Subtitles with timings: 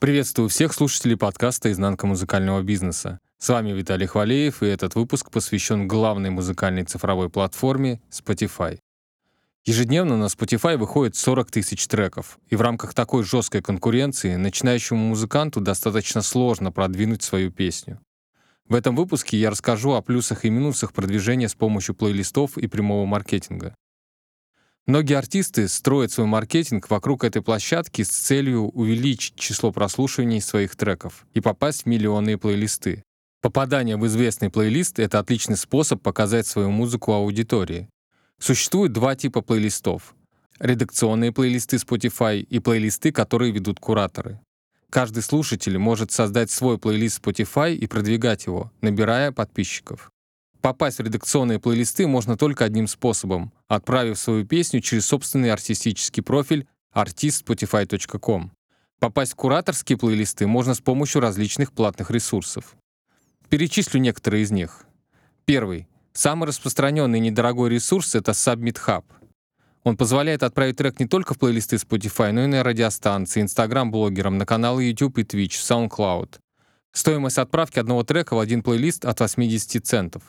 [0.00, 3.20] Приветствую всех слушателей подкаста «Изнанка музыкального бизнеса».
[3.36, 8.78] С вами Виталий Хвалеев, и этот выпуск посвящен главной музыкальной цифровой платформе Spotify.
[9.66, 15.60] Ежедневно на Spotify выходит 40 тысяч треков, и в рамках такой жесткой конкуренции начинающему музыканту
[15.60, 18.00] достаточно сложно продвинуть свою песню.
[18.70, 23.04] В этом выпуске я расскажу о плюсах и минусах продвижения с помощью плейлистов и прямого
[23.04, 23.74] маркетинга.
[24.86, 31.26] Многие артисты строят свой маркетинг вокруг этой площадки с целью увеличить число прослушиваний своих треков
[31.34, 33.04] и попасть в миллионные плейлисты.
[33.42, 37.88] Попадание в известный плейлист— это отличный способ показать свою музыку аудитории.
[38.38, 40.14] Существует два типа плейлистов—
[40.58, 44.40] редакционные плейлисты Spotify и плейлисты, которые ведут кураторы.
[44.90, 50.10] Каждый слушатель может создать свой плейлист Spotify и продвигать его, набирая подписчиков.
[50.60, 56.66] Попасть в редакционные плейлисты можно только одним способом, отправив свою песню через собственный артистический профиль
[56.94, 58.52] artistspotify.com.
[58.98, 62.76] Попасть в кураторские плейлисты можно с помощью различных платных ресурсов.
[63.48, 64.84] Перечислю некоторые из них.
[65.46, 65.88] Первый.
[66.12, 69.04] Самый распространенный и недорогой ресурс— это Submit Hub.
[69.82, 74.44] Он позволяет отправить трек не только в плейлисты Spotify, но и на радиостанции, Instagram-блогерам, на
[74.44, 76.38] каналы YouTube и Twitch, SoundCloud.
[76.92, 80.22] Стоимость отправки одного трека в один плейлист от 80 центов.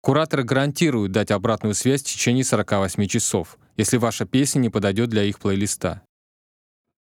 [0.00, 5.24] Кураторы гарантируют дать обратную связь в течение 48 часов, если ваша песня не подойдет для
[5.24, 6.02] их плейлиста.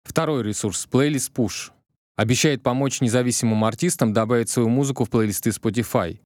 [0.03, 1.71] Второй ресурс— Playlist Push.
[2.15, 6.19] Обещает помочь независимым артистам добавить свою музыку в плейлисты Spotify.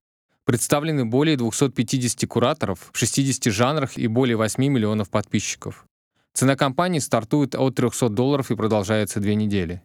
[0.45, 5.85] Представлены более 250 кураторов в 60 жанрах и более 8 миллионов подписчиков.
[6.33, 9.81] Цена компании стартует от 300 долларов и продолжается две недели.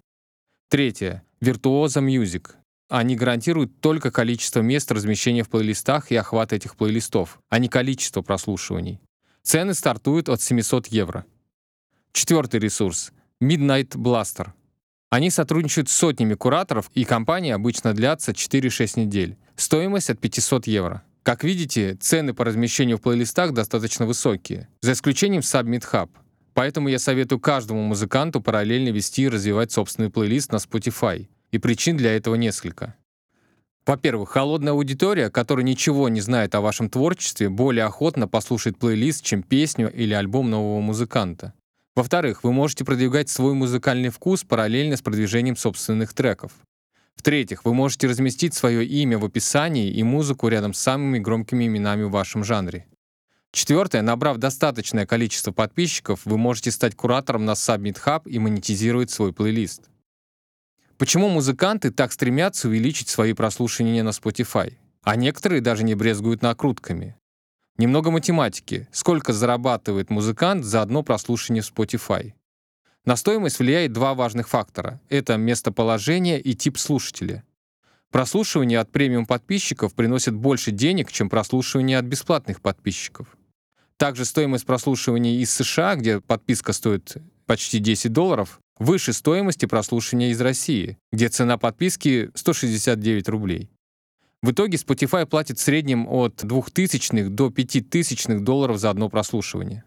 [0.68, 1.22] Третье.
[1.40, 2.52] Virtuoso Music.
[2.88, 8.20] Они гарантируют только количество мест размещения в плейлистах и охват этих плейлистов, а не количество
[8.20, 9.00] прослушиваний.
[9.42, 11.24] Цены стартуют от 700 евро.
[12.12, 14.52] Четвертый ресурс— Midnight Blaster.
[15.10, 19.36] Они сотрудничают с сотнями кураторов, и компания обычно длятся 4-6 недель.
[19.56, 21.02] Стоимость от 500 евро.
[21.22, 26.10] Как видите, цены по размещению в плейлистах достаточно высокие, за исключением Submit Hub.
[26.52, 31.96] Поэтому я советую каждому музыканту параллельно вести и развивать собственный плейлист на Spotify и причин
[31.96, 32.96] для этого несколько.
[33.86, 39.42] Во-первых, холодная аудитория, которая ничего не знает о вашем творчестве, более охотно послушает плейлист, чем
[39.42, 41.52] песню или альбом нового музыканта.
[41.94, 46.52] Во-вторых, вы можете продвигать свой музыкальный вкус параллельно с продвижением собственных треков.
[47.14, 52.02] В-третьих, вы можете разместить свое имя в описании и музыку рядом с самыми громкими именами
[52.02, 52.86] в вашем жанре.
[53.52, 59.32] Четвертое, набрав достаточное количество подписчиков, вы можете стать куратором на Submit Hub и монетизировать свой
[59.32, 59.88] плейлист.
[60.96, 64.74] Почему музыканты так стремятся увеличить свои прослушивания на Spotify?
[65.02, 67.16] А некоторые даже не брезгуют накрутками.
[67.76, 68.86] Немного математики.
[68.92, 72.32] Сколько зарабатывает музыкант за одно прослушивание в Spotify?
[73.04, 75.00] На стоимость влияет два важных фактора.
[75.08, 77.44] Это местоположение и тип слушателя.
[78.12, 83.26] Прослушивание от премиум подписчиков приносит больше денег, чем прослушивание от бесплатных подписчиков.
[83.96, 87.16] Также стоимость прослушивания из США, где подписка стоит
[87.46, 93.70] почти 10 долларов, выше стоимости прослушивания из России, где цена подписки 169 рублей.
[94.42, 99.84] В итоге Spotify платит в среднем от 2000 до 5000 долларов за одно прослушивание.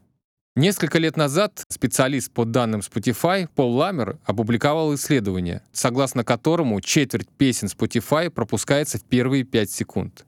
[0.55, 7.67] Несколько лет назад специалист по данным Spotify Пол Ламер опубликовал исследование, согласно которому четверть песен
[7.67, 10.25] Spotify пропускается в первые 5 секунд.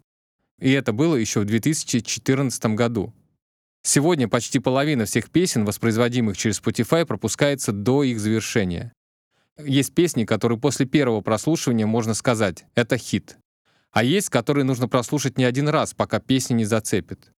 [0.60, 3.12] И это было еще в 2014 году.
[3.82, 8.94] Сегодня почти половина всех песен, воспроизводимых через Spotify, пропускается до их завершения.
[9.58, 13.38] Есть песни, которые после первого прослушивания можно сказать «это хит».
[13.92, 17.32] А есть, которые нужно прослушать не один раз, пока песня не зацепит.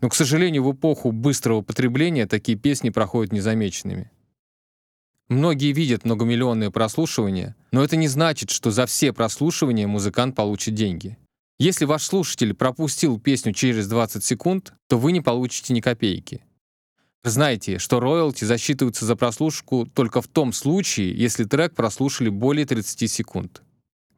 [0.00, 4.10] Но, к сожалению, в эпоху быстрого потребления такие песни проходят незамеченными.
[5.28, 11.16] Многие видят многомиллионные прослушивания, но это не значит, что за все прослушивания музыкант получит деньги.
[11.62, 16.42] Если ваш слушатель пропустил песню через 20 секунд, то вы не получите ни копейки.
[17.22, 23.08] Знайте, что роялти засчитываются за прослушку только в том случае, если трек прослушали более 30
[23.08, 23.62] секунд.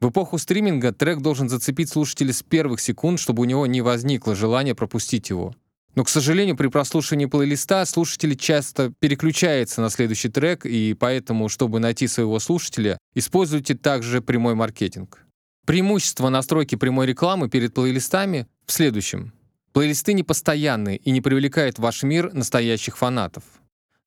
[0.00, 4.34] В эпоху стриминга трек должен зацепить слушателя с первых секунд, чтобы у него не возникло
[4.34, 5.54] желания пропустить его.
[5.96, 11.78] Но, к сожалению, при прослушивании плейлиста слушатель часто переключается на следующий трек, и поэтому, чтобы
[11.78, 15.20] найти своего слушателя, используйте также прямой маркетинг.
[15.64, 19.32] Преимущество настройки прямой рекламы перед плейлистами в следующем.
[19.72, 23.44] Плейлисты непостоянные и не привлекают в ваш мир настоящих фанатов.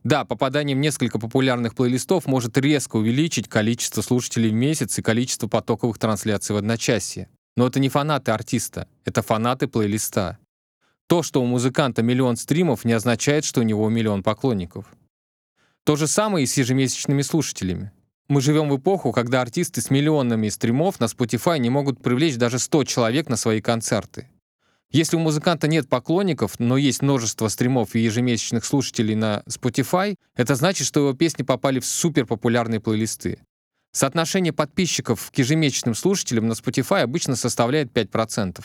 [0.04, 5.48] Да, попадание в несколько популярных плейлистов может резко увеличить количество слушателей в месяц и количество
[5.48, 7.27] потоковых трансляций в одночасье.
[7.56, 10.38] Но это не фанаты артиста, это фанаты плейлиста.
[11.07, 14.86] То, что у музыканта миллион стримов, не означает, что у него миллион поклонников.
[15.83, 17.92] То же самое и с ежемесячными слушателями.
[18.29, 22.59] Мы живем в эпоху, когда артисты с миллионами стримов на Spotify не могут привлечь даже
[22.59, 24.27] 100 человек на свои концерты.
[24.91, 30.56] Если у музыканта нет поклонников, но есть множество стримов и ежемесячных слушателей на Spotify, это
[30.56, 33.39] значит, что его песни попали в суперпопулярные плейлисты.
[33.94, 38.63] Соотношение подписчиков к ежемесячным слушателям на Spotify обычно составляет 5%.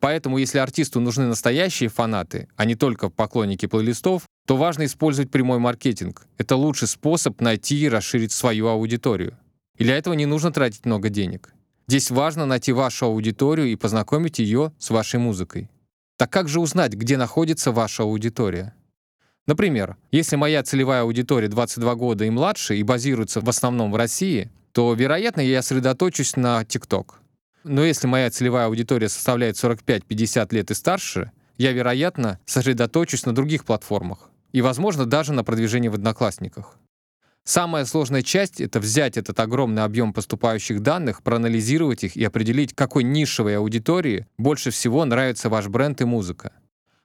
[0.00, 5.58] Поэтому, если артисту нужны настоящие фанаты, а не только поклонники плейлистов, то важно использовать прямой
[5.58, 6.26] маркетинг.
[6.38, 9.36] Это лучший способ найти и расширить свою аудиторию.
[9.76, 11.52] И для этого не нужно тратить много денег.
[11.88, 15.68] Здесь важно найти вашу аудиторию и познакомить ее с вашей музыкой.
[16.16, 18.74] Так как же узнать, где находится ваша аудитория?
[19.46, 24.50] Например, если моя целевая аудитория 22 года и младше и базируется в основном в России,
[24.72, 27.14] то, вероятно, я сосредоточусь на TikTok.
[27.68, 33.64] Но если моя целевая аудитория составляет 45-50 лет и старше, я, вероятно, сосредоточусь на других
[33.64, 36.78] платформах и, возможно, даже на продвижении в Одноклассниках.
[37.44, 43.04] Самая сложная часть— это взять этот огромный объем поступающих данных, проанализировать их и определить, какой
[43.04, 46.52] нишевой аудитории больше всего нравится ваш бренд и музыка.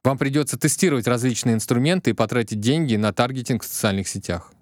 [0.03, 4.53] Вам придется тестировать различные инструменты и потратить деньги на таргетинг в социальных сетях.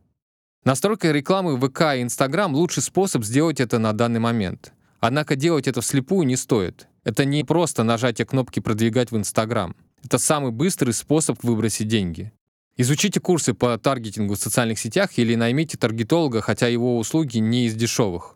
[0.63, 4.74] Настройка рекламы в ВК и Инстаграм— лучший способ сделать это на данный момент.
[5.01, 6.88] Однако делать это вслепую не стоит.
[7.03, 9.75] Это не просто нажатие кнопки «Продвигать в Инстаграм».
[10.06, 12.31] Это самый быстрый способ выбросить деньги.
[12.77, 17.74] Изучите курсы по таргетингу в социальных сетях или наймите таргетолога, хотя его услуги не из
[17.74, 18.36] дешевых.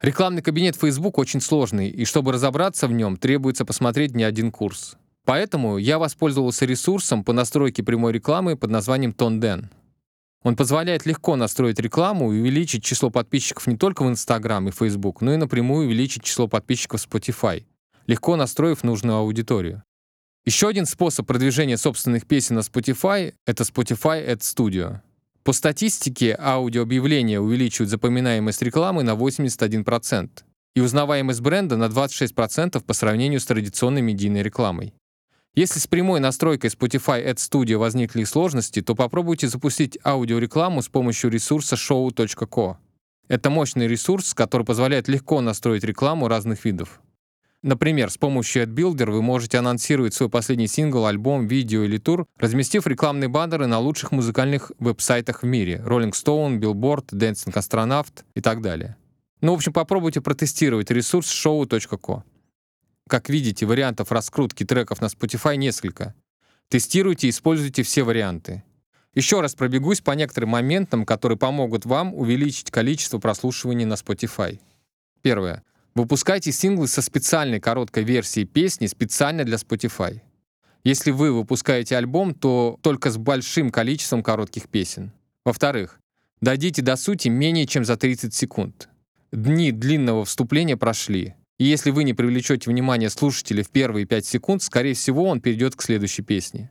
[0.00, 4.96] Рекламный кабинет Facebook очень сложный, и чтобы разобраться в нем, требуется посмотреть не один курс.
[5.24, 9.66] Поэтому я воспользовался ресурсом по настройке прямой рекламы под названием Tonden.
[10.42, 15.20] Он позволяет легко настроить рекламу и увеличить число подписчиков не только в Instagram и Facebook,
[15.20, 17.64] но и напрямую увеличить число подписчиков Spotify,
[18.06, 19.82] легко настроив нужную аудиторию.
[20.44, 25.00] Еще один способ продвижения собственных песен на Spotify— это Spotify Ad Studio.
[25.42, 30.30] По статистике, аудиообъявления увеличивают запоминаемость рекламы на 81%
[30.74, 34.94] и узнаваемость бренда на 26% по сравнению с традиционной медийной рекламой.
[35.58, 41.32] Если с прямой настройкой Spotify Ad Studio возникли сложности, то попробуйте запустить аудиорекламу с помощью
[41.32, 42.76] ресурса show.co.
[43.26, 47.00] Это мощный ресурс, который позволяет легко настроить рекламу разных видов.
[47.62, 52.86] Например, с помощью AdBuilder вы можете анонсировать свой последний сингл, альбом, видео или тур, разместив
[52.86, 58.62] рекламные баннеры на лучших музыкальных веб-сайтах в мире— Rolling Stone, Billboard, Dancing Astronaut и так
[58.62, 58.96] далее.
[59.40, 62.22] Ну, в общем, попробуйте протестировать ресурс show.co.
[63.08, 66.14] Как видите, вариантов раскрутки треков на Spotify несколько.
[66.68, 68.62] Тестируйте и используйте все варианты.
[69.14, 74.60] Еще раз пробегусь по некоторым моментам, которые помогут вам увеличить количество прослушиваний на Spotify.
[75.22, 75.64] Первое.
[75.94, 80.20] Выпускайте синглы со специальной короткой версией песни специально для Spotify.
[80.84, 85.12] Если вы выпускаете альбом, то только с большим количеством коротких песен.
[85.46, 85.98] Во-вторых,
[86.42, 88.90] дойдите до сути менее чем за 30 секунд.
[89.32, 91.34] Дни длинного вступления прошли.
[91.58, 95.74] И если вы не привлечете внимание слушателей в первые 5 секунд, скорее всего, он перейдет
[95.74, 96.70] к следующей песне.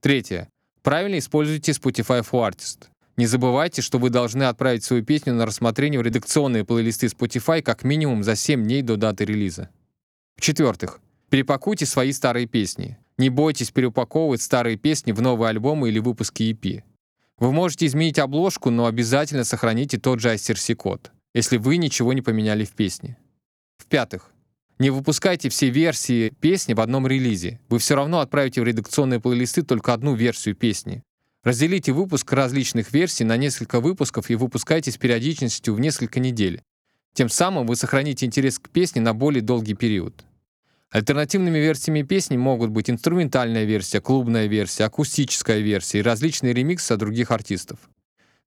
[0.00, 0.48] Третье.
[0.82, 2.88] Правильно используйте Spotify for Artist.
[3.18, 7.84] Не забывайте, что вы должны отправить свою песню на рассмотрение в редакционные плейлисты Spotify как
[7.84, 9.68] минимум за 7 дней до даты релиза.
[10.36, 12.96] В-четвертых, перепакуйте свои старые песни.
[13.18, 16.82] Не бойтесь переупаковывать старые песни в новые альбомы или выпуски EP.
[17.38, 22.64] Вы можете изменить обложку, но обязательно сохраните тот же ICRC-код, если вы ничего не поменяли
[22.64, 23.18] в песне.
[23.82, 24.30] В-пятых,
[24.78, 27.58] не выпускайте все версии песни в одном релизе.
[27.68, 31.02] Вы все равно отправите в редакционные плейлисты только одну версию песни.
[31.42, 36.62] Разделите выпуск различных версий на несколько выпусков и выпускайте с периодичностью в несколько недель.
[37.12, 40.24] Тем самым вы сохраните интерес к песне на более долгий период.
[40.90, 47.00] Альтернативными версиями песни могут быть инструментальная версия, клубная версия, акустическая версия и различные ремиксы от
[47.00, 47.80] других артистов.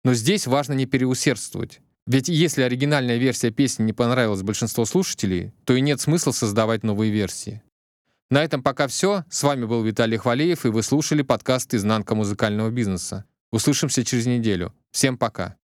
[0.05, 1.81] Но здесь важно не переусердствовать.
[2.07, 7.11] Ведь если оригинальная версия песни не понравилась большинству слушателей, то и нет смысла создавать новые
[7.11, 7.63] версии.
[8.29, 9.23] На этом пока все.
[9.29, 13.25] С вами был Виталий Хвалеев, и вы слушали подкаст «Изнанка музыкального бизнеса».
[13.51, 14.73] Услышимся через неделю.
[14.91, 15.57] Всем пока.